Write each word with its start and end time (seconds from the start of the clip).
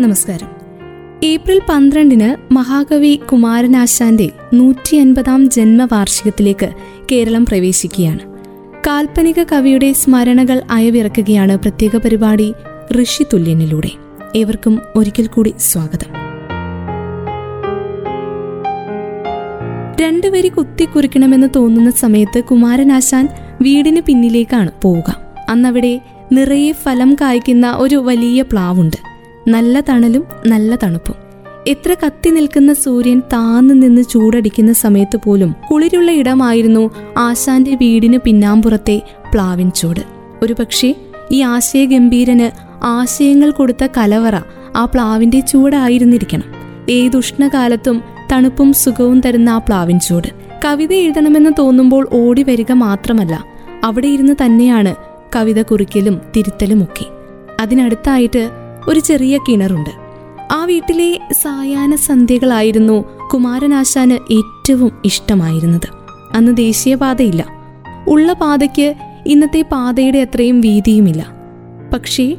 നമസ്കാരം. 0.00 0.48
ഏപ്രിൽ 1.24 1.60
പന്ത്രണ്ടിന് 1.68 2.54
മഹാകവി 2.54 3.20
കുമാരനാശാന്റെ 3.32 4.30
നൂറ്റി 4.54 4.96
അൻപതാം 4.96 5.50
ജന്മവാർഷികത്തിലേക്ക് 5.50 6.68
കേരളം 7.12 7.46
പ്രവേശിക്കുകയാണ്. 7.46 8.18
കാൽപ്പനിക 8.86 9.42
കവിയുടെ 9.42 9.92
സ്മരണകൾ 9.92 10.62
അയവിറക്കുകയാണ് 10.70 11.58
പ്രത്യേക 11.58 11.96
പരിപാടി 11.96 12.54
ഋഷി 13.02 13.22
തുല്യനിലൂടെ. 13.22 13.88
ഏവർക്കും 14.36 14.80
ഒരിക്കൽ 14.96 15.26
കൂടി 15.26 15.54
സ്വാഗതം. 15.58 16.10
രണ്ടുവരി 20.00 20.48
കുത്തിക്കുറിക്കണമെന്ന് 20.48 21.46
തോന്നുന്ന 21.56 21.90
സമയത്ത് 21.90 22.44
കുമാരനാശാൻ 22.44 23.28
വീടിന് 23.62 24.00
പിന്നിലേക്കാണ് 24.00 24.70
പോവുക. 24.82 25.20
അന്നവിടെ 25.48 26.00
നിറയെ 26.32 26.72
ഫലം 26.72 27.14
കായ്ക്കുന്ന 27.14 27.74
ഒരു 27.76 27.96
വലിയ 27.96 28.42
പ്ലാവുണ്ട്. 28.42 29.09
നല്ല 29.48 29.80
തണലും 29.80 30.24
നല്ല 30.46 30.76
തണുപ്പും. 30.76 31.14
എത്ര 31.66 31.96
കത്തി 32.06 32.30
നിൽക്കുന്ന 32.30 32.72
സൂര്യൻ 32.72 33.20
താന്നു 33.20 33.74
നിന്ന് 33.74 34.02
ചൂടടിക്കുന്ന 34.02 34.72
സമയത്ത് 34.72 35.16
പോലും 35.16 35.54
കുളിരുള്ള 35.70 36.10
ഇടമായിരുന്നു 36.10 36.90
ആശാന്റെ 37.18 37.74
വീടിന് 37.74 38.18
പിന്നാമ്പുറത്തെ 38.18 39.02
പ്ലാവിൻ 39.32 39.70
ചൂട്. 39.70 40.00
ഒരുപക്ഷെ 40.42 40.94
ഈ 41.32 41.42
ആശയഗംഭീരന് 41.42 42.50
ആശയങ്ങൾ 42.84 43.50
കൊടുത്ത 43.50 43.88
കലവറ 43.96 44.36
ആ 44.76 44.84
പ്ലാവിന്റെ 44.84 45.40
ചൂടായിരുന്നിരിക്കണം. 45.40 46.44
ഏതുഷ്ണകാലത്തും 46.90 48.02
തണുപ്പും 48.32 48.72
സുഖവും 48.72 49.20
തരുന്ന 49.20 49.50
ആ 49.50 49.58
പ്ലാവിൻ 49.58 50.00
ചൂട്. 50.00 50.28
കവിത 50.64 50.92
എഴുതണമെന്ന് 50.92 51.50
തോന്നുമ്പോൾ 51.58 52.08
ഓടി 52.12 52.42
വരിക 52.42 52.72
മാത്രമല്ല 52.72 53.44
അവിടെ 53.84 54.06
ഇരുന്ന് 54.06 54.32
തന്നെയാണ് 54.44 54.94
കവിത 55.36 55.62
കുറിക്കലും 55.62 56.20
തിരുത്തലുമൊക്കെ. 56.36 57.04
അതിനടുത്തായിട്ട് 57.60 58.50
ഒരു 58.88 59.00
ചെറിയ 59.00 59.38
കിണറുണ്ട്. 59.38 59.90
ആ 60.52 60.64
വീട്ടിലെ 60.64 61.20
സായാഹ്ന 61.32 61.96
സന്ധ്യകളായിരുന്നു 61.96 63.04
കുമാരനാശാന് 63.32 64.12
ഏറ്റവും 64.12 64.92
ഇഷ്ടമായിരുന്നത്. 65.04 65.88
അന്ന് 66.34 66.56
ദേശീയപാതയില്ല. 66.56 67.46
ഉള്ള 68.08 68.32
പാതയ്ക്ക് 68.32 68.94
ഇന്നത്തെ 69.26 69.64
പാതയുടെ 69.72 70.18
അത്രയും 70.18 70.60
വീതിയുമില്ല. 70.60 71.26
പക്ഷേ 71.92 72.36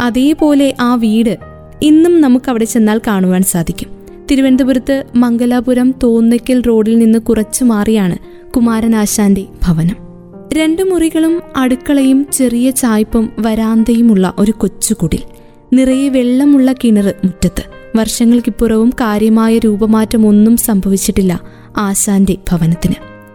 അതേപോലെ 0.00 0.74
ആ 0.80 0.94
വീട് 0.94 1.38
ഇന്നും 1.82 2.20
നമുക്ക് 2.20 2.50
അവിടെ 2.50 2.64
ചെന്നാൽ 2.64 3.00
കാണുവാൻ 3.06 3.42
സാധിക്കും. 3.42 3.88
തിരുവനന്തപുരത്ത് 4.30 5.04
മംഗലാപുരം 5.14 5.94
തോന്നയ്ക്കൽ 6.02 6.60
റോഡിൽ 6.60 6.98
നിന്ന് 6.98 7.18
കുറച്ചു 7.18 7.64
മാറിയാണ് 7.64 8.16
കുമാരനാശാന്റെ 8.50 9.46
ഭവനം. 9.66 9.96
രണ്ടു 10.54 10.82
മുറികളും 10.82 11.42
അടുക്കളയും 11.56 12.26
ചെറിയ 12.32 12.70
ചായ്പും 12.70 13.32
വരാന്തയുമുള്ള 13.38 14.34
ഒരു 14.38 14.52
കൊച്ചുകുടിൽ. 14.52 15.22
നിറയെ 15.74 16.08
വെള്ളമുള്ള 16.08 16.72
കിണർ 16.72 17.14
മുറ്റത്ത്. 17.24 17.62
വർഷങ്ങൾക്കിപ്പുറവും 17.96 18.90
കാര്യമായ 18.90 19.58
രൂപമാറ്റമൊന്നും 19.58 20.56
സംഭവിച്ചിട്ടില്ല 20.56 21.40
ആശാന്റെ 21.76 22.36
ഭവനത്തിന്. 22.50 22.94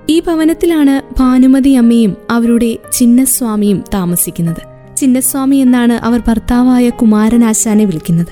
ഈ 0.09 0.19
ഭവനത്തിലാണ് 0.19 1.19
ഭാനുമതി 1.19 1.69
അമ്മയും 1.69 2.17
അവരുടെ 2.29 2.77
ചിന്നസ്വാമിയും 2.93 3.83
താമസിക്കുന്നത്. 3.93 4.61
ചിന്നസ്വാമി 4.97 5.55
എന്നാണ് 5.55 5.93
അവർ 5.93 6.21
ഭർത്താവായ 6.27 6.89
കുമാരനാശാനെ 6.89 7.85
വിളിക്കുന്നത്. 7.85 8.27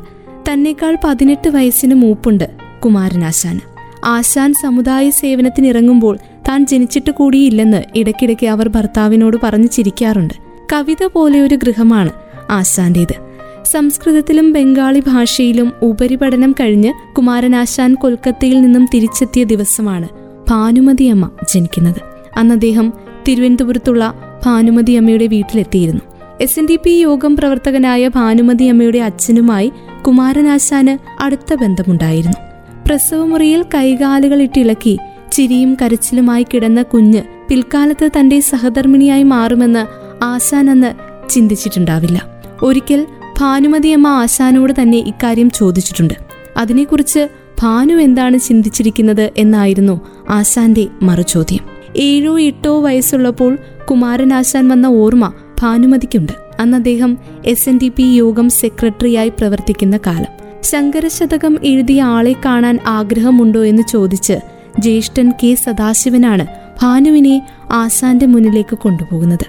തന്നെക്കാൾ 0.50 0.98
പതിനെട്ട് 1.04 1.50
വയസ്സിന് 1.50 1.96
മൂപ്പുണ്ട് 1.96 2.50
കുമാരനാശാൻ 2.86 3.62
ആശാൻ 4.06 4.54
സമുദായ 4.54 5.10
സേവനത്തിനിറങ്ങുമ്പോൾ 5.10 6.18
താൻ 6.50 6.66
ജനിച്ചിട്ട് 6.66 7.12
കൂടിയില്ലെന്ന് 7.12 7.84
ഇടയ്ക്കിടയ്ക്ക് 7.96 8.46
അവർ 8.46 8.68
ഭർത്താവിനോട് 8.68 9.38
പറഞ്ഞു 9.44 9.68
ചിരിക്കാറുണ്ട്. 9.68 10.34
കവിത 10.74 11.06
പോലെ 11.14 11.42
ഒരു 11.42 11.56
ഗൃഹമാണ് 11.56 12.12
ആശാന്റേത്. 12.50 13.27
സംസ്കൃതത്തിലും 13.72 14.54
ബംഗാളി 14.54 15.00
ഭാഷയിലും 15.00 15.72
ഉപരിപഠനം 15.82 16.52
കഴിഞ്ഞ് 16.52 16.94
കുമാരനാശാൻ 17.16 17.96
കൊൽക്കത്തയിൽ 17.96 18.62
നിന്നും 18.62 18.88
തിരിച്ചെത്തിയ 18.94 19.44
ദിവസമാണ് 19.44 20.10
ഭാനുമതിയമ്മ 20.50 21.30
ജനിക്കുന്നത്. 21.54 22.02
അന്ന് 22.38 22.54
അദ്ദേഹം 22.54 22.94
തിരുവനന്തപുരത്തുള്ള 23.28 24.14
ഭാനുമതിയമ്മയുടെ 24.46 25.28
വീട്ടിലെത്തിയിരുന്നു. 25.28 26.02
എസ് 26.42 26.60
എൻ 26.60 26.68
ഡി 26.70 26.76
പി 26.76 26.90
യോഗം 26.90 27.36
പ്രവർത്തകനായ 27.36 28.08
ഭാനുമതിയമ്മയുടെ 28.08 28.98
അച്ഛനുമായി 28.98 29.72
കുമാരനാശാന് 30.08 31.24
അടുത്ത 31.24 31.54
ബന്ധമുണ്ടായിരുന്നു. 31.54 32.38
പ്രസവമുറിയിൽ 32.86 33.66
കൈകാലുകൾ 33.76 34.42
ഇട്ടിളക്കി 34.42 34.98
ചിരിയും 35.32 35.78
കരച്ചിലുമായി 35.82 36.46
കിടന്ന 36.54 36.82
കുഞ്ഞ് 36.82 37.22
പിൽക്കാലത്ത് 37.50 38.10
തന്റെ 38.20 38.40
സഹധർമ്മിണിയായി 38.40 39.24
മാറുമെന്ന് 39.24 39.86
ആശാൻ 40.24 40.70
അന്ന് 40.70 40.94
ചിന്തിച്ചിട്ടുണ്ടാവില്ല. 41.30 42.38
ഒരിക്കൽ 42.64 43.06
ഭാനുമതിയമ്മ 43.40 44.08
ആശാനോട് 44.08 44.74
തന്നെ 44.82 44.98
ഇക്കാര്യം 44.98 45.52
ചോദിച്ചിട്ടുണ്ട്. 45.52 46.14
അതിനെക്കുറിച്ച് 46.58 47.28
ഭാനു 47.62 47.96
എന്താണ് 47.96 48.40
ചിന്തിച്ചിരിക്കുന്നത് 48.40 49.32
എന്നായിരുന്നു 49.38 50.02
ആശാന്റെ 50.30 50.88
മറുചോദ്യം. 51.02 51.60
ഏഴോ 51.98 52.40
എട്ടോ 52.40 52.82
വയസ്സുള്ളപ്പോൾ 52.82 53.56
കുമാരൻ 53.56 53.86
കുമാരനാശാൻ 53.92 54.68
വന്ന 54.68 54.88
ഓർമ്മ 54.88 55.34
ഭാനുമതിക്കുണ്ട്. 55.62 56.32
അന്ന് 56.60 56.78
അദ്ദേഹം 56.78 57.18
എസ് 57.46 57.70
എൻ 57.70 57.80
ഡി 57.82 57.90
പി 57.90 58.04
യോഗം 58.04 58.50
സെക്രട്ടറിയായി 58.50 59.30
പ്രവർത്തിക്കുന്ന 59.30 59.98
കാലം. 59.98 60.62
ശങ്കരശതകം 60.64 61.58
എഴുതിയ 61.64 62.02
ആളെ 62.02 62.36
കാണാൻ 62.46 62.80
ആഗ്രഹമുണ്ടോ 62.88 63.64
എന്ന് 63.64 63.84
ചോദിച്ച് 63.90 64.34
ജ്യേഷ്ഠൻ 64.80 65.32
കെ 65.44 65.56
സദാശിവനാണ് 65.56 66.48
ഭാനുവിനെ 66.82 67.48
ആശാന്റെ 67.72 68.26
മുന്നിലേക്ക് 68.26 68.78
കൊണ്ടുപോകുന്നത്. 68.78 69.46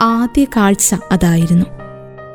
ആദ്യ 0.00 0.44
കാഴ്ച 0.44 0.94
അതായിരുന്നു. 1.12 1.73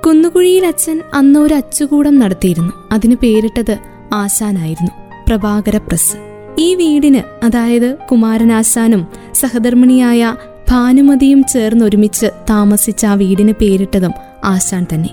കുന്നുകുഴിയിൽ 0.07 0.65
അച്ഛൻ 0.65 1.01
അന്ന് 1.13 1.39
ഒരു 1.39 1.53
അച്ചുകൂടം 1.53 2.19
നടത്തിയിരുന്നു. 2.19 2.73
അതിന് 2.91 3.15
പേരിട്ടത് 3.15 3.77
ആശാനായിരുന്നു. 4.13 4.91
പ്രഭാകര 5.27 5.77
പ്രസ്. 5.77 6.15
ഈ 6.57 6.75
വീടിന് 6.75 7.45
അതായത് 7.45 7.97
കുമാരനാശാനും 8.11 9.07
സഹധർമ്മിണിയായ 9.33 10.35
ഭാനുമതിയും 10.69 11.43
ചേർന്നൊരുമിച്ച് 11.43 12.25
താമസിച്ച 12.49 13.05
ആ 13.05 13.13
വീടിന് 13.13 13.53
പേരിട്ടതും 13.61 14.11
ആശാൻ 14.43 14.85
തന്നെ 14.93 15.09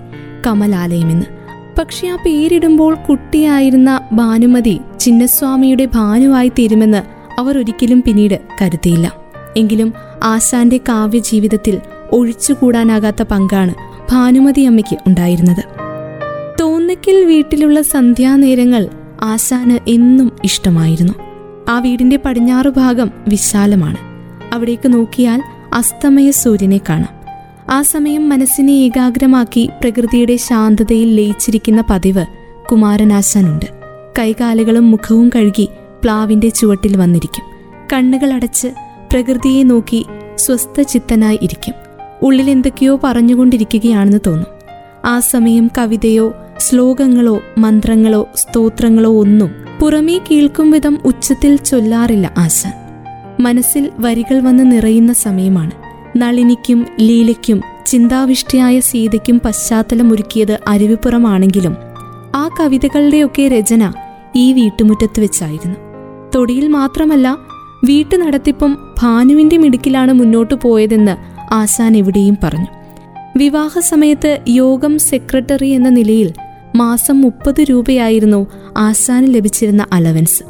കമലാലയമെന്ന്. 0.47 1.27
പക്ഷെ 1.79 2.09
ആ 2.09 2.17
പേരിടുമ്പോൾ 2.17 2.95
കുട്ടിയായിരുന്ന 2.95 4.01
ഭാനുമതി 4.13 4.81
ചിന്നസ്വാമിയുടെ 5.01 5.85
ഭാനുവായി 5.85 6.49
തീരുമെന്ന് 6.49 7.03
അവർ 7.41 7.59
ഒരിക്കലും 7.59 8.03
പിന്നീട് 8.07 8.41
കരുതിയില്ല. 8.63 9.13
എങ്കിലും 9.57 9.93
ആശാന്റെ 10.23 10.81
കാവ്യജീവിതത്തിൽ 10.89 11.81
ഒഴിച്ചുകൂടാനാകാത്ത 12.13 13.23
പങ്കാണ് 13.23 13.96
ഭാനുമതി 14.11 14.61
അമ്മയ്ക്ക് 14.61 14.99
ഉണ്ടായിരുന്നത്. 15.07 15.65
തോന്നയ്ക്കൽ 16.61 17.25
വീട്ടിലുള്ള 17.25 17.83
സന്ധ്യാനേരങ്ങൾ 17.83 18.89
ആശാന് 19.23 19.91
എന്നും 19.91 20.33
ഇഷ്ടമായിരുന്നു. 20.45 21.13
ആ 21.69 21.79
വീടിന്റെ 21.79 22.17
പടിഞ്ഞാറു 22.17 22.69
ഭാഗം 22.69 23.11
വിശാലമാണ്. 23.29 23.97
അവിടേക്ക് 24.55 24.93
നോക്കിയാൽ 24.93 25.43
അസ്തമയ 25.75 26.31
സൂര്യനെ 26.31 26.81
കാണാം. 26.89 27.17
ആ 27.71 27.83
സമയം 27.83 28.29
മനസ്സിനെ 28.29 28.73
ഏകാഗ്രമാക്കി 28.73 29.71
പ്രകൃതിയുടെ 29.81 30.37
ശാന്തതയിൽ 30.37 31.17
ലയിച്ചിരിക്കുന്ന 31.17 31.85
പതിവ് 31.91 32.27
കുമാരനാശാനുണ്ട് 32.71 33.67
കൈകാലുകളും 34.19 34.91
മുഖവും 34.91 35.31
കഴുകി 35.37 35.69
പ്ലാവിന്റെ 36.03 36.49
ചുവട്ടിൽ 36.49 36.97
വന്നിരിക്കും. 36.97 37.45
കണ്ണുകൾ 37.93 38.33
അടച്ച് 38.33 38.69
പ്രകൃതിയെ 39.13 39.63
നോക്കി 39.63 40.07
സ്വസ്ഥചിത്തനായി 40.37 41.39
ഇരിക്കും. 41.43 41.86
ഉള്ളിൽ 42.23 42.51
എന്തൊക്കെയോ 42.51 43.01
പറഞ്ഞുകൊണ്ടിരിക്കുകയാണെന്ന് 43.05 44.19
തോന്നും. 44.27 44.47
ആ 45.05 45.21
സമയം 45.21 45.71
കവിതയോ 45.79 46.33
ശ്ലോകങ്ങളോ 46.59 47.41
മന്ത്രങ്ങളോ 47.59 48.29
സ്തോത്രങ്ങളോ 48.37 49.21
ഒന്നും 49.21 49.51
പുറമേ 49.81 50.19
കേൾക്കും 50.19 50.71
വിധം 50.71 50.99
ഉച്ചത്തിൽ 51.05 51.57
ചൊല്ലാറില്ല 51.57 52.35
ആശാൻ. 52.39 52.73
മനസ്സിൽ 53.43 53.91
വരികൾ 53.99 54.41
വന്ന് 54.41 54.73
നിറയുന്ന 54.73 55.13
സമയമാണ്. 55.13 55.71
നളിനിക്കും 56.17 56.87
ലീലയ്ക്കും 57.01 57.61
ചിന്താവിഷ്ടിയായ 57.87 58.81
സീതയ്ക്കും 58.81 59.41
പശ്ചാത്തലമൊരുക്കിയത് 59.45 60.59
അരുവിപ്പുറമാണെങ്കിലും 60.69 61.77
ആ 62.35 62.51
കവിതകളുടെയൊക്കെ 62.61 63.49
രചന 63.49 63.93
ഈ 64.37 64.53
വീട്ടുമുറ്റത്ത് 64.53 65.21
വെച്ചായിരുന്നു. 65.21 65.77
തൊടിയിൽ 66.35 66.69
മാത്രമല്ല 66.69 67.39
വീട്ടു 67.85 68.17
നടത്തിപ്പും 68.17 68.79
ഭാനുവിന്റെ 69.03 69.57
മിടുക്കിലാണ് 69.57 70.13
മുന്നോട്ടു 70.13 70.55
പോയതെന്ന് 70.63 71.36
ആശാൻ 71.57 71.97
എവിടെയും 71.97 72.39
പറഞ്ഞു. 72.43 72.67
വിവാഹ 73.37 73.79
സമയത്ത് 73.79 74.41
യോഗം 74.49 74.99
സെക്രട്ടറി 74.99 75.71
എന്ന 75.71 75.89
നിലയിൽ 75.89 76.33
മാസം 76.77 77.21
മുപ്പത് 77.21 77.63
രൂപയായിരുന്നു 77.63 78.47
ആശാന് 78.77 79.35
ലഭിച്ചിരുന്ന 79.35 79.87
അലവൻസ്. 79.93 80.43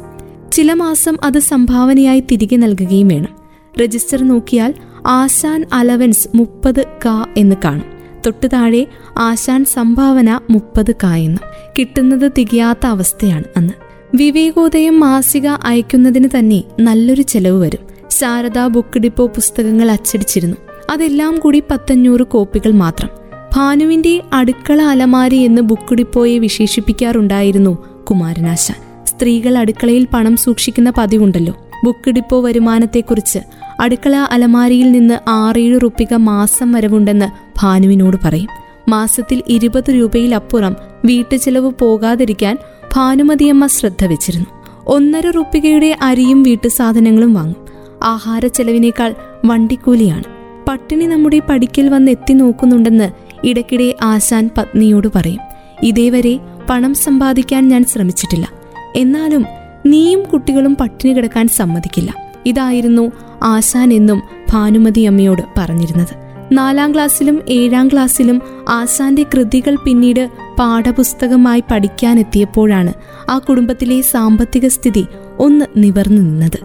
ചില 0.51 0.73
മാസം 0.73 1.17
അത് 1.23 1.39
സംഭാവനയായി 1.39 2.19
തിരികെ 2.19 2.55
നൽകുകയും 2.55 3.07
വേണം. 3.07 3.37
രജിസ്റ്റർ 3.81 4.23
നോക്കിയാൽ 4.23 4.73
ആശാൻ 5.07 5.65
അലവൻസ് 5.73 6.27
മുപ്പത് 6.35 6.83
ക 6.83 7.25
എന്ന് 7.37 7.55
കാണും. 7.65 7.97
തൊട്ടു 8.25 8.47
താഴെ 8.47 8.85
ആശാൻ 9.17 9.65
സംഭാവന 9.65 10.39
മുപ്പത് 10.49 10.91
ക 10.91 11.05
എന്ന്. 11.05 11.37
കിട്ടുന്നത് 11.79 12.31
തികയാത്ത 12.37 12.85
അവസ്ഥയാണ് 12.85 13.43
അന്ന്. 13.57 13.73
വിവേകോദയം 14.15 14.99
മാസിക 14.99 15.47
അയക്കുന്നതിന് 15.47 16.29
തന്നെ 16.39 16.63
നല്ലൊരു 16.79 17.21
ചെലവ് 17.21 17.61
വരും. 17.61 18.09
ശാരദ 18.09 18.59
ബുക്ക് 18.59 18.99
ഡിപ്പോ 18.99 19.27
പുസ്തകങ്ങൾ 19.27 19.91
അച്ചടിച്ചിരുന്നു. 19.91 20.57
അതെല്ലാം 20.89 21.39
കൂടി 21.39 21.63
പത്തഞ്ഞൂറ് 21.71 22.23
കോപ്പികൾ 22.23 22.71
മാത്രം. 22.71 23.09
ഭാനുവിന്റെ 23.55 24.21
അടുക്കള 24.33 24.81
അലമാരി 24.81 25.35
എന്ന് 25.35 25.61
ബുക്കുടിപ്പോയെ 25.61 26.39
വിശേഷിപ്പിക്കാറുണ്ടായിരുന്നു 26.39 27.77
കുമാരനാശാൻ. 28.03 29.05
സ്ത്രീകൾ 29.05 29.57
അടുക്കളയിൽ 29.57 30.07
പണം 30.13 30.37
സൂക്ഷിക്കുന്ന 30.37 30.93
പതിവുണ്ടല്ലോ. 30.97 31.53
ബുക്കിടിപ്പോ 31.85 32.41
വരുമാനത്തെക്കുറിച്ച് 32.41 33.39
അടുക്കള 33.81 34.15
അലമാരിയിൽ 34.15 34.91
നിന്ന് 34.91 35.29
ആറേഴ് 35.29 35.79
റുപ്പിക 35.83 36.13
മാസം 36.13 36.71
വരവുണ്ടെന്ന് 36.71 37.25
ഭാനുവിനോട് 37.59 38.17
പറയും. 38.23 38.49
മാസത്തിൽ 38.89 39.43
ഇരുപത് 39.47 39.89
രൂപയിലപ്പുറം 39.89 40.75
വീട്ടുചെലവ് 41.05 41.71
പോകാതിരിക്കാൻ 41.79 42.57
ഭാനുമതിയമ്മ 42.95 43.67
ശ്രദ്ധ 43.67 44.05
വെച്ചിരുന്നു. 44.05 44.45
ഒന്നര 44.87 45.27
റുപ്പികയുടെ 45.27 45.97
അരിയും 46.01 46.43
വീട്ടുസാധനങ്ങളും 46.43 47.33
വാങ്ങും. 47.33 47.67
ആഹാര 48.03 48.47
ചെലവിനേക്കാൾ 48.47 49.15
വണ്ടിക്കൂലിയാണ്. 49.45 50.36
പട്ടിണി 50.67 51.05
നമ്മുടെ 51.05 51.41
പടിക്കൽ 51.49 51.89
വന്ന് 51.89 52.11
എത്തി 52.11 52.33
നോക്കുന്നുണ്ടെന്ന് 52.33 53.09
ഇടയ്ക്കിടെ 53.43 53.95
ആശാൻ 54.01 54.49
പത്നിയോട് 54.57 55.07
പറയും. 55.15 55.39
ഇതേവരെ 55.83 56.39
പണം 56.69 56.93
സമ്പാദിക്കാൻ 56.93 57.69
ഞാൻ 57.69 57.85
ശ്രമിച്ചിട്ടില്ല. 57.85 58.49
എന്നാലും 58.95 59.45
നീയും 59.85 60.23
കുട്ടികളും 60.23 60.75
പട്ടിണി 60.75 61.13
കിടക്കാൻ 61.13 61.47
സമ്മതിക്കില്ല. 61.47 62.13
ഇതായിരുന്നു 62.45 63.11
ആശാൻ 63.43 63.93
എന്നും 63.93 64.21
ഭാനുമതി 64.53 65.01
അമ്മയോട് 65.01 65.41
പറഞ്ഞിരുന്നത്. 65.57 66.27
നാലാം 66.51 66.93
ക്ലാസ്സിലും 66.93 67.41
ഏഴാം 67.49 67.87
ക്ലാസ്സിലും 67.87 68.41
ആശാന്റെ 68.69 69.23
കൃതികൾ 69.23 69.77
പിന്നീട് 69.85 70.29
പാഠപുസ്തകമായി 70.59 71.63
പഠിക്കാനെത്തിയപ്പോഴാണ് 71.71 72.93
ആ 73.29 73.37
കുടുംബത്തിലെ 73.37 74.01
സാമ്പത്തിക 74.01 74.67
സ്ഥിതി 74.67 75.05
ഒന്ന് 75.39 75.65
നിവർന്നു 75.77 76.21
നിന്നത്. 76.21 76.59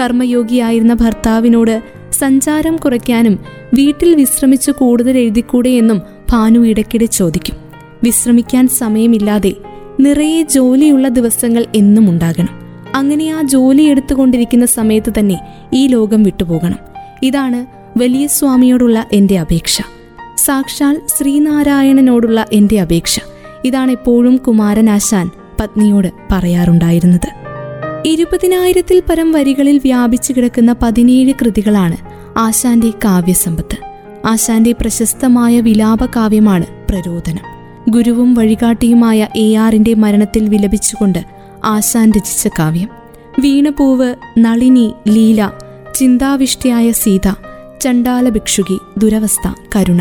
കർമ്മയോഗിയായിരുന്ന 0.00 0.94
ഭർത്താവിനോട് 0.94 1.95
സഞ്ചാരം 2.12 2.76
കുറയ്ക്കാനും 2.76 3.38
വീട്ടിൽ 3.74 4.14
വിശ്രമിച്ച് 4.14 4.70
കൂടുതൽ 4.70 5.18
എഴുതിക്കൂടെ 5.18 5.70
എന്നും 5.70 6.02
ഭാനു 6.32 6.60
ഇടയ്ക്കിടെ 6.60 7.04
ചോദിക്കും. 7.04 7.56
വിശ്രമിക്കാൻ 8.04 8.68
സമയമില്ലാതെ 8.68 9.52
നിറയെ 10.00 10.42
ജോലിയുള്ള 10.42 11.08
ദിവസങ്ങൾ 11.08 11.66
എന്നും 11.74 12.10
ഉണ്ടാകണം. 12.10 12.48
അങ്ങനെ 12.94 13.30
ആ 13.30 13.42
ജോലി 13.42 13.82
എടുത്തുകൊണ്ടിരിക്കുന്ന 13.82 14.66
സമയത്ത് 14.66 15.12
തന്നെ 15.18 15.40
ഈ 15.72 15.86
ലോകം 15.86 16.22
വിട്ടുപോകണം. 16.22 16.78
ഇതാണ് 17.22 17.66
വലിയ 17.98 18.26
സ്വാമിയോടുള്ള 18.26 19.06
എന്റെ 19.12 19.38
അപേക്ഷ. 19.38 19.82
സാക്ഷാൽ 20.36 21.00
ശ്രീനാരായണനോടുള്ള 21.06 22.46
എന്റെ 22.52 22.80
അപേക്ഷ. 22.80 23.20
ഇതാണ് 23.64 23.90
എപ്പോഴും 23.90 24.36
കുമാരനാശാൻ 24.36 25.30
പത്നിയോട് 25.60 26.08
പറയാറുണ്ടായിരുന്നത്. 26.32 27.45
ഇരുപതിനായിരത്തിൽ 28.06 29.02
പരം 29.10 29.32
വരികളിൽ 29.32 29.78
വ്യാപിച്ചു 29.78 30.32
കിടക്കുന്ന 30.32 30.72
പതിനേഴ് 30.82 31.32
കൃതികളാണ് 31.40 31.96
ആശാന്റെ 32.38 32.90
കാവ്യസമ്പത്ത്. 33.04 33.76
ആശാന്റെ 34.26 34.72
പ്രശസ്തമായ 34.72 35.60
വിലാപ 35.60 36.06
കാവ്യമാണ് 36.06 36.66
പ്രരോദനം. 36.90 37.44
ഗുരുവും 37.90 38.34
വഴികാട്ടിയുമായ 38.34 39.28
എ 39.36 39.54
ആറിന്റെ 39.54 39.94
മരണത്തിൽ 39.94 40.48
വിലപിച്ചുകൊണ്ട് 40.48 41.18
ആശാൻ 41.64 42.10
രചിച്ച 42.10 42.48
കാവ്യം. 42.58 42.88
വീണപൂവ് 43.40 44.14
നളിനി 44.38 44.92
ലീല 45.08 45.50
ചിന്താവിഷ്ടിയായ 45.94 46.92
സീത 46.92 47.32
ചണ്ടാല 47.80 48.28
ഭിക്ഷുകി 48.28 48.78
ദുരവസ്ഥ 48.98 49.48
കരുണ 49.76 50.00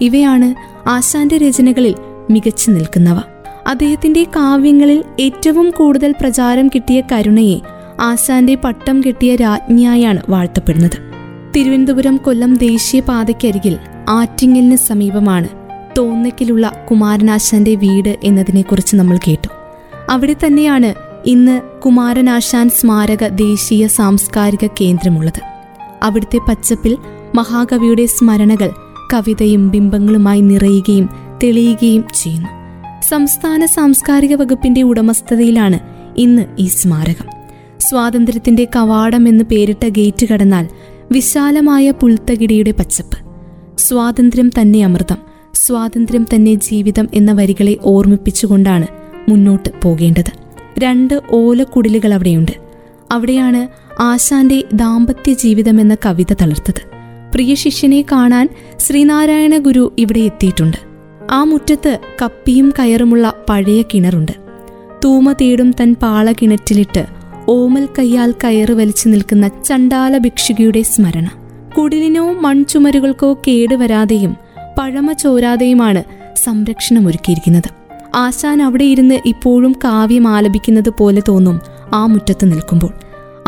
ഇവയാണ് 0.00 0.54
ആശാന്റെ 0.88 1.36
രചനകളിൽ 1.36 1.94
മികച്ചു 2.30 2.70
നിൽക്കുന്നവ. 2.70 3.20
അദ്ദേഹത്തിന്റെ 3.68 4.24
കാവ്യങ്ങളിൽ 4.24 5.04
ഏറ്റവും 5.20 5.70
കൂടുതൽ 5.70 6.14
പ്രചാരം 6.20 6.68
കിട്ടിയ 6.68 7.02
കരുണയെ 7.12 7.58
ആശാന്റെ 8.00 8.54
പട്ടം 8.54 9.00
കിട്ടിയ 9.00 9.36
രാജ്ഞിയായാണ് 9.36 10.22
വാഴ്ത്തപ്പെടുന്നത്. 10.28 11.12
തിരുവനന്തപുരം 11.56 12.16
കൊല്ലം 12.16 12.56
ദേശീയപാതയ്ക്കരികിൽ 12.56 13.78
ആറ്റിങ്ങലിന് 14.08 14.76
സമീപമാണ് 14.76 15.48
തോന്നക്കിലുള്ള 15.98 16.86
കുമാരനാശാന്റെ 16.90 17.74
വീട് 17.74 18.16
എന്നതിനെക്കുറിച്ച് 18.24 18.96
നമ്മൾ 18.96 19.18
കേട്ടു. 19.28 19.48
അവിടെ 20.10 20.36
തന്നെയാണ് 20.46 20.94
ഇന്ന് 21.26 21.60
കുമാരനാശാൻ 21.80 22.68
സ്മാരക 22.68 23.28
ദേശീയ 23.28 23.86
സാംസ്കാരിക 23.86 24.68
കേന്ദ്രമുള്ളത്. 24.80 25.40
അവിടുത്തെ 26.02 26.38
പച്ചപ്പിൽ 26.38 26.98
മഹാകവിയുടെ 27.34 28.06
സ്മരണകൾ 28.06 28.70
കവിതയും 29.14 29.70
ബിംബങ്ങളുമായി 29.70 30.40
നിറയുകയും 30.40 31.10
തെളിയുകയും 31.42 32.04
ചെയ്യുന്നു. 32.14 32.57
സംസ്ഥാന 33.08 33.66
സാംസ്കാരിക 33.66 34.34
വകുപ്പിന്റെ 34.34 34.82
ഉടമസ്ഥതയിലാണ് 34.82 35.78
ഇന്ന് 36.16 36.42
ഈ 36.58 36.66
സ്മാരകം. 36.66 37.26
സ്വാതന്ത്ര്യത്തിന്റെ 37.78 38.68
കവാടം 38.76 39.28
എന്ന് 39.28 39.44
പേരിട്ട 39.44 39.88
ഗേറ്റ് 39.88 40.26
കടന്നാൽ 40.28 40.68
വിശാലമായ 41.12 41.90
പുൽത്തകിടിയുടെ 41.90 42.70
പച്ചപ്പ്. 42.70 43.18
സ്വാതന്ത്ര്യം 43.78 44.50
തന്നെ 44.60 44.84
അമൃതം 44.84 45.16
സ്വാതന്ത്ര്യം 45.54 46.26
തന്നെ 46.34 46.54
ജീവിതം 46.54 47.08
എന്ന 47.14 47.32
വരികളെ 47.32 47.76
ഓർമ്മിപ്പിച്ചുകൊണ്ടാണ് 47.84 48.86
മുന്നോട്ട് 49.28 49.68
പോകേണ്ടത്. 49.82 50.32
രണ്ട് 50.78 51.22
ഓലക്കുടിലുകൾ 51.30 52.14
അവിടെയുണ്ട്. 52.14 52.52
അവിടെയാണ് 53.10 53.68
ആശാന്റെ 54.02 54.64
ദാമ്പത്യ 54.72 55.32
ജീവിതം 55.32 55.80
എന്ന 55.80 55.96
കവിത 56.06 56.32
തളർത്തത്. 56.32 56.82
പ്രിയ 57.34 57.54
ശിഷ്യനെ 57.54 58.04
കാണാൻ 58.12 58.48
ശ്രീനാരായണ 58.78 59.58
ഗുരു 59.58 59.92
ഇവിടെ 59.98 60.20
എത്തിയിട്ടുണ്ട്. 60.20 60.87
ആ 61.30 61.44
മുറ്റത്ത് 61.44 61.98
കപ്പിയും 62.22 62.72
കയറുമുള്ള 62.78 63.32
പഴയ 63.48 63.82
കിണറുണ്ട്. 63.82 64.32
തൂമ 65.04 65.32
തേടും 65.32 65.74
തൻ 65.80 65.96
പാള 66.02 66.32
കിണറ്റിലിട്ട് 66.32 67.06
ഓമൽ 67.48 67.88
കയ്യാൽ 67.98 68.34
കയറ് 68.44 68.72
വലിച്ചു 68.72 69.08
നിൽക്കുന്ന 69.08 69.48
ചണ്ടാല 69.64 70.18
ഭിക്ഷുകിയുടെ 70.18 70.82
സ്മരണ. 70.82 71.30
കുടിലിനോ 71.78 72.32
മൺചുമരുകൾക്കോ 72.32 73.34
കേടുവരാതെയും 73.48 74.36
പഴമ 74.78 75.12
ചോരാതെയുമാണ് 75.12 76.02
സംരക്ഷണം 76.44 77.08
ഒരുക്കിയിരിക്കുന്നത് 77.08 77.70
ആശാൻ 78.14 78.62
അവിടെ 78.62 78.84
ഇരുന്ന് 78.84 79.20
ഇപ്പോഴും 79.26 79.72
കാവ്യം 79.72 80.28
ആലപിക്കുന്നത് 80.28 80.90
പോലെ 80.98 81.22
തോന്നും 81.28 81.60
ആ 81.94 82.06
മുറ്റത്ത് 82.06 82.52
നിൽക്കുമ്പോൾ. 82.52 82.92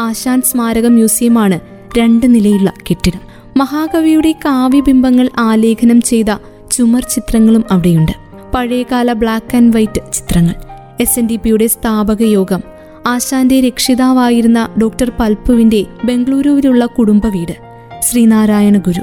ആശാൻ 0.01 0.43
സ്മാരക 0.43 0.87
മ്യൂസിയമാണ് 0.87 1.61
രണ്ട് 1.99 2.35
നിലയുള്ള 2.35 2.73
കെട്ടിടം. 2.91 3.21
മഹാകവിയുടെ 3.57 4.33
കാവ്യബിംബങ്ങൾ 4.33 5.31
ആലേഖനം 5.39 6.01
ചെയ്ത 6.01 6.31
ചുമർ 6.71 7.03
ചിത്രങ്ങളും 7.03 7.65
അവിടെയുണ്ട്. 7.71 8.13
പഴയകാല 8.55 9.13
ബ്ലാക്ക് 9.13 9.57
ആൻഡ് 9.57 9.77
വൈറ്റ് 9.77 10.13
ചിത്രങ്ങൾ. 10.13 10.55
എസ് 11.01 11.19
എൻ 11.19 11.27
ഡി 11.27 11.37
പിയുടെ 11.37 11.67
സ്ഥാപക 11.67 12.23
യോഗം. 12.23 12.61
ആശാന്റെ 13.07 13.61
രക്ഷിതാവായിരുന്ന 13.61 14.69
ഡോക്ടർ 14.83 15.13
പൽപ്പുവിന്റെ 15.21 15.85
ബംഗളൂരുവിലുള്ള 16.05 16.87
കുടുംബ 16.87 17.27
വീട്. 17.27 17.57
ശ്രീനാരായണ 18.01 18.79
ഗുരു. 18.79 19.03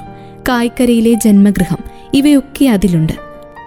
കായ്ക്കരയിലെ 0.49 1.13
ജന്മഗൃഹം. 1.13 1.77
ഇവയൊക്കെ 2.13 2.65
അതിലുണ്ട്. 2.65 3.13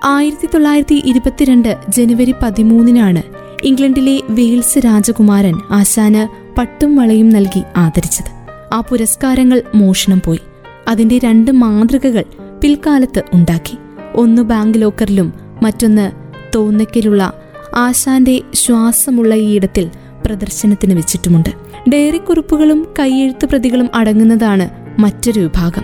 ആയിരത്തി 0.04 0.46
തൊള്ളായിരത്തി 0.46 1.02
ഇരുപത്തിരണ്ട് 1.04 1.76
ജനുവരി 1.88 2.34
പതിമൂന്നിനാണ് 2.42 3.22
ഇംഗ്ലണ്ടിലെ 3.64 4.20
വെയിൽസ് 4.28 4.78
രാജകുമാരൻ 4.78 5.54
ആശാന് 5.70 6.54
പട്ടും 6.58 6.96
വളയും 6.96 7.30
നൽകി 7.30 7.62
ആദരിച്ചത്. 7.76 8.30
ആ 8.74 8.80
പുരസ്കാരങ്ങൾ 8.80 9.62
മോഷണം 9.74 10.22
പോയി. 10.26 10.40
അതിന്റെ 10.88 11.18
രണ്ട് 11.18 11.50
മാതൃകകൾ 11.50 12.24
പിൽക്കാലത്ത് 12.62 13.22
ഉണ്ടാക്കി. 13.32 13.78
ഒന്ന് 14.14 14.42
ബാങ്ക് 14.42 14.82
ലോക്കറിലും 14.82 15.32
മറ്റൊന്ന് 15.62 16.10
തോന്നയ്ക്കലുള്ള 16.54 17.32
ആശാന്റെ 17.76 18.40
ശ്വാസമുള്ള 18.54 19.34
ഈ 19.34 19.54
ഇടത്തിൽ 19.54 19.90
പ്രദർശനത്തിന് 20.26 20.94
വെച്ചിട്ടുമുണ്ട്. 20.94 21.50
ഡയറി 21.90 22.16
കുറിപ്പുകളും 22.16 22.86
കൈയെഴുത്ത് 22.98 23.46
പ്രതികളും 23.46 23.90
അടങ്ങുന്നതാണ് 23.94 24.70
മറ്റൊരു 25.00 25.40
വിഭാഗം. 25.40 25.82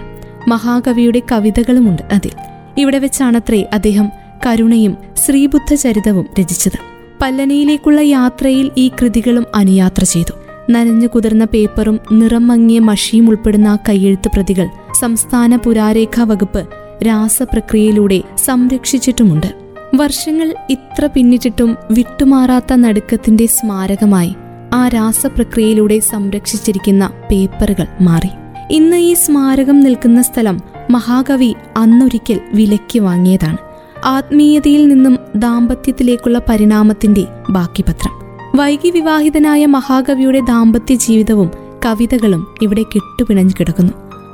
മഹാകവിയുടെ 0.49 1.23
കവിതകളുമുണ്ട് 1.33 2.03
അതിൽ. 2.13 2.31
ഇവിടെ 2.79 2.99
വെച്ചാണത്രേ 2.99 3.69
അദ്ദേഹം 3.73 4.09
കരുണയും 4.47 4.97
ശ്രീബുദ്ധ 5.17 5.75
ചരിതവും 5.75 6.27
രചിച്ചത്. 6.41 6.79
പല്ലനയിലേക്കുള്ള 7.23 8.01
യാത്രയിൽ 8.01 8.71
ഈ 8.77 8.89
കൃതികളും 8.89 9.47
അനുയാത്ര 9.55 10.05
ചെയ്തു. 10.05 10.33
നനഞ്ഞു 10.71 11.07
കുതിർന്ന 11.07 11.45
പേപ്പറും 11.45 12.01
നിറം 12.13 12.49
മങ്ങിയ 12.49 12.79
മഷിയും 12.79 13.29
ഉൾപ്പെടുന്ന 13.29 13.79
കൈയെഴുത്ത് 13.89 14.29
പ്രതികൾ 14.29 14.69
സംസ്ഥാന 15.01 15.57
പുരാരേഖാ 15.57 16.25
വകുപ്പ് 16.25 16.69
രാസപ്രക്രിയയിലൂടെ 17.03 18.23
സംരക്ഷിച്ചിട്ടുമുണ്ട്. 18.45 19.47
വർഷങ്ങൾ 19.95 20.55
ഇത്ര 20.71 21.09
പിന്നിട്ടിട്ടും 21.15 21.77
വിട്ടുമാറാത്ത 21.91 22.75
നടുക്കത്തിന്റെ 22.75 23.47
സ്മാരകമായി 23.47 24.35
ആ 24.75 24.89
രാസപ്രക്രിയയിലൂടെ 24.89 25.99
സംരക്ഷിച്ചിരിക്കുന്ന 25.99 27.11
പേപ്പറുകൾ 27.31 27.87
മാറി. 28.01 28.29
ഇന്ന് 28.71 28.97
ഈ 28.97 29.15
സ്മാരകം 29.15 29.81
നിൽക്കുന്ന 29.81 30.23
സ്ഥലം 30.23 30.61
മഹാകവി 30.91 31.55
അന്നൊരിക്കൽ 31.77 32.41
വിലയ്ക്ക് 32.55 33.01
വാങ്ങിയതാണ്. 33.01 33.57
ആത്മീയതയിൽ 34.05 34.89
നിന്നും 34.89 35.19
ദാമ്പത്യത്തിലേക്കുള്ള 35.37 36.43
പരിണാമത്തിന്റെ 36.49 37.27
ബാക്കിപത്രം. 37.51 38.13
വൈകി 38.57 38.91
വിവാഹിതനായ 38.91 39.67
മഹാകവിയുടെ 39.67 40.41
ദാമ്പത്യ 40.41 40.95
ജീവിതവും 40.95 41.51
കവിതകളും 41.87 42.55
ഇവിടെ 42.63 42.83
കെട്ടുപിണഞ്ഞു 42.83 43.55
കിടക്കുന്നു. 43.61 43.93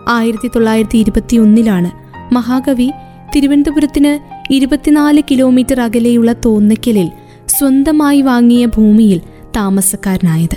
ആയിരത്തി 0.09 0.49
തൊള്ളായിരത്തി 0.49 0.99
ഇരുപത്തിയൊന്നിലാണ് 0.99 2.02
മഹാകവി 2.33 2.91
തിരുവനന്തപുരത്തിന് 3.37 4.19
ഇരുപത്തിനാല് 4.53 5.23
കിലോമീറ്റർ 5.31 5.81
അകലെയുള്ള 5.81 6.33
തോന്നയ്ക്കലിൽ 6.33 7.11
സ്വന്തമായി 7.49 8.21
വാങ്ങിയ 8.21 8.67
ഭൂമിയിൽ 8.67 9.21
താമസക്കാരനായത്. 9.57 10.57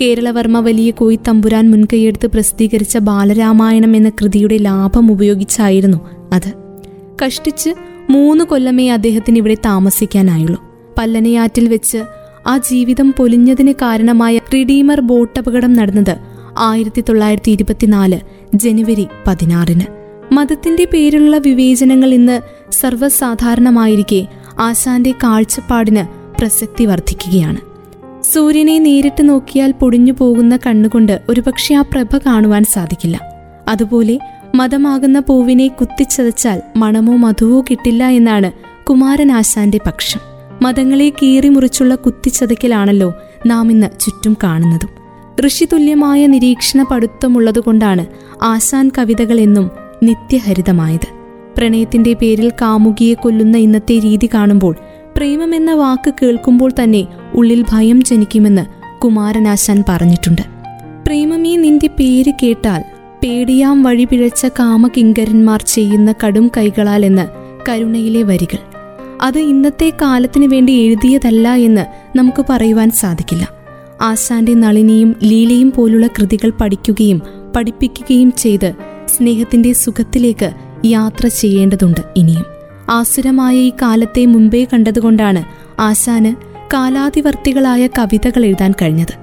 കേരളവർമ്മ 0.00 0.60
വലിയ 0.60 0.90
കോയി 0.90 1.18
തമ്പുരാൻ 1.28 1.70
മുൻകൈയെടുത്ത് 1.70 2.26
പ്രസിദ്ധീകരിച്ച 2.26 2.98
ബാലരാമായണം 2.98 3.96
എന്ന 3.96 4.10
കൃതിയുടെ 4.10 4.56
ലാഭം 4.56 5.12
ഉപയോഗിച്ചായിരുന്നു 5.12 6.10
അത്. 6.32 6.52
കഷ്ടിച്ച് 7.24 7.70
മൂന്ന് 8.10 8.44
കൊല്ലമേ 8.44 8.88
അദ്ദേഹത്തിന് 8.88 9.36
ഇവിടെ 9.36 9.54
താമസിക്കാനായുള്ളൂ. 9.54 10.64
പല്ലനയാറ്റിൽ 10.98 11.68
വെച്ച് 11.68 11.98
ആ 12.46 12.56
ജീവിതം 12.56 13.14
പൊലിഞ്ഞതിന് 13.18 13.72
കാരണമായ 13.72 14.40
റിഡീമർ 14.54 15.00
ബോട്ടപകടം 15.00 15.72
നടന്നത് 15.72 16.16
ആയിരത്തി 16.58 17.00
തൊള്ളായിരത്തി 17.00 17.50
ഇരുപത്തിനാല് 17.50 18.20
ജനുവരി 18.54 19.06
പതിനാറിന്. 19.26 19.95
മതത്തിന്റെ 20.32 20.84
പേരിലുള്ള 20.84 21.38
വിവേചനങ്ങൾ 21.38 22.14
ഇന്ന് 22.14 22.40
സർവസാധാരണമായിരിക്കെ 22.72 24.26
ആശാന്റെ 24.60 25.10
കാഴ്ചപ്പാടിന് 25.10 26.06
പ്രസക്തി 26.38 26.84
വർദ്ധിക്കുകയാണ്. 26.84 27.56
സൂര്യനെ 28.22 28.78
നേരിട്ട് 28.78 29.28
നോക്കിയാൽ 29.28 29.70
പൊടിഞ്ഞു 29.70 30.12
പോകുന്ന 30.12 30.58
കണ്ണുകൊണ്ട് 30.66 31.20
ഒരുപക്ഷെ 31.28 31.74
ആ 31.74 31.80
പ്രഭ 31.80 32.18
കാണുവാൻ 32.26 32.64
സാധിക്കില്ല. 32.64 33.20
അതുപോലെ 33.68 34.18
മതമാകുന്ന 34.54 35.20
പൂവിനെ 35.20 35.68
കുത്തിച്ചതച്ചാൽ 35.68 36.62
മണമോ 36.76 37.16
മധുവോ 37.16 37.60
കിട്ടില്ല 37.60 38.08
എന്നാണ് 38.08 38.52
കുമാരൻ 38.84 39.32
ആശാന്റെ 39.32 39.80
പക്ഷം. 39.86 40.20
മതങ്ങളെ 40.62 41.12
കീറിമുറിച്ചുള്ള 41.22 41.94
കുത്തിച്ചതയ്ക്കലാണല്ലോ 41.94 43.14
നാം 43.46 43.70
ഇന്ന് 43.70 44.00
ചുറ്റും 44.00 44.36
കാണുന്നതും. 44.42 44.88
ഋഷിതുല്യമായ 45.46 46.26
നിരീക്ഷണ 46.26 46.82
പടുത്തമുള്ളതുകൊണ്ടാണ് 46.82 48.06
ആശാൻ 48.42 48.90
കവിതകൾ 48.98 49.40
എന്നും 49.40 49.85
നിത്യഹരിതമായത്. 50.02 51.06
പ്രണയത്തിന്റെ 51.58 52.12
പേരിൽ 52.12 52.50
കാമുകിയെ 52.50 53.14
കൊല്ലുന്ന 53.14 53.56
ഇന്നത്തെ 53.56 53.98
രീതി 53.98 54.28
കാണുമ്പോൾ 54.34 54.76
പ്രേമമെന്ന 55.16 55.72
വാക്ക് 55.72 56.14
കേൾക്കുമ്പോൾ 56.22 56.72
തന്നെ 56.82 57.06
ഉള്ളിൽ 57.34 57.64
ഭയം 57.72 58.04
ജനിക്കുമെന്ന് 58.04 58.62
കുമാരനാശാൻ 59.00 59.84
പറഞ്ഞിട്ടുണ്ട്. 59.88 60.42
പ്രേമമേ 61.06 61.56
നിന്റെ 61.56 61.86
പേര് 61.86 62.32
കേട്ടാൽ 62.42 62.82
പേടിയാം 63.24 63.82
വഴിപിഴച്ച 63.82 64.46
കാമകിങ്കരന്മാർ 64.46 65.62
ചെയ്യുന്ന 65.62 66.14
കടും 66.26 66.50
കൈകളാൽ 66.56 67.04
എന്ന് 67.04 67.26
കരുണയിലെ 67.68 68.22
വരികൾ. 68.22 68.58
അത് 69.22 69.38
ഇന്നത്തെ 69.38 69.92
കാലത്തിന് 70.02 70.46
വേണ്ടി 70.46 70.72
എഴുതിയതല്ല 70.72 71.54
എന്ന് 71.54 71.84
നമുക്ക് 72.18 72.44
പറയുവാൻ 72.50 72.90
സാധിക്കില്ല. 72.90 73.48
ആശാന്റെ 74.02 74.54
നളിനിയും 74.54 75.16
ലീലയും 75.22 75.72
പോലുള്ള 75.76 76.06
കൃതികൾ 76.06 76.52
പഠിക്കുകയും 76.60 77.22
പഠിപ്പിക്കുകയും 77.56 78.32
ചെയ്ത് 78.32 78.72
സ്നേഹത്തിന്റെ 79.08 79.72
സുഖത്തിലേക്ക് 79.72 80.52
യാത്ര 80.84 81.26
ചെയ്യേണ്ടതുണ്ട് 81.26 82.00
ഇനിയും. 82.16 82.44
ആസുരമായ 82.90 83.56
ഈ 83.56 83.72
കാലത്തെ 83.82 84.26
മുമ്പേ 84.26 84.64
കണ്ടതുകൊണ്ടാണ് 84.64 85.44
ആശാന് 85.80 86.34
കാലാതിവർത്തികളായ 86.74 87.86
കവിതകൾ 87.86 88.44
എഴുതാൻ 88.44 88.74
കഴിഞ്ഞത്. 88.82 89.14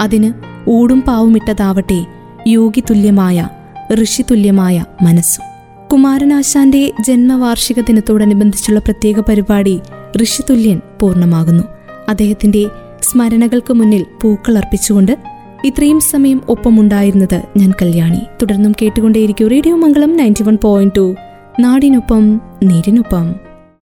അതിന് 0.00 0.32
ഊടും 0.68 1.00
പാവുമിട്ടതാവട്ടെ 1.00 2.06
യോഗി 2.46 2.80
തുല്യമായ 2.80 3.48
ഋഷി 3.94 4.04
ഋഷിതുല്യമായ 4.04 4.84
മനസ്സും. 5.02 5.44
കുമാരനാശാന്റെ 5.92 6.92
ജന്മവാർഷിക 7.06 7.80
ദിനത്തോടനുബന്ധിച്ചുള്ള 7.80 8.80
പ്രത്യേക 8.80 9.20
പരിപാടി 9.20 9.80
ഋഷിതുല്യൻ 10.22 10.80
പൂർണമാകുന്നു. 11.00 11.64
അദ്ദേഹത്തിന്റെ 12.08 12.66
സ്മരണകൾക്ക് 13.02 13.72
മുന്നിൽ 13.72 14.06
പൂക്കൾ 14.22 14.56
അർപ്പിച്ചുകൊണ്ട് 14.56 15.16
ഇത്രയും 15.64 16.00
സമയം 16.00 16.42
ഒപ്പമുണ്ടായിരുന്നത് 16.48 17.42
ഞാൻ 17.56 17.72
കല്യാണി. 17.82 18.18
തുടർന്നും 18.42 18.74
കേട്ടുകൊണ്ടേയിരിക്കും 18.82 19.48
radio 19.48 19.76
Mangalam 19.76 20.16
ninety 20.16 20.42
one 20.42 20.58
point 20.62 20.94
two. 20.94 21.14
നാടിനൊപ്പം 21.60 22.40
നേരിനൊപ്പം. 22.62 23.49